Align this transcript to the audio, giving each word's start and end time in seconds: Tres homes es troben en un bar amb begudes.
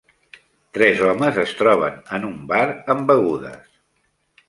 Tres 0.77 1.03
homes 1.09 1.37
es 1.45 1.53
troben 1.61 2.01
en 2.19 2.27
un 2.33 2.35
bar 2.55 2.65
amb 2.97 3.09
begudes. 3.15 3.73